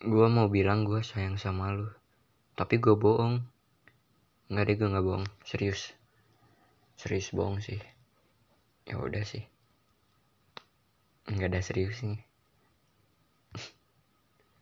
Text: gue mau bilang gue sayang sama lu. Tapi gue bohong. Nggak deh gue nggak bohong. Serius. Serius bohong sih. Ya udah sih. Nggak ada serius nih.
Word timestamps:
gue 0.00 0.26
mau 0.32 0.48
bilang 0.48 0.88
gue 0.88 1.04
sayang 1.04 1.36
sama 1.36 1.76
lu. 1.76 1.88
Tapi 2.56 2.80
gue 2.80 2.96
bohong. 2.96 3.44
Nggak 4.48 4.64
deh 4.64 4.76
gue 4.80 4.88
nggak 4.88 5.04
bohong. 5.04 5.26
Serius. 5.44 5.92
Serius 6.96 7.28
bohong 7.36 7.60
sih. 7.60 7.76
Ya 8.88 8.96
udah 8.96 9.20
sih. 9.20 9.44
Nggak 11.28 11.52
ada 11.52 11.60
serius 11.60 12.00
nih. 12.00 12.29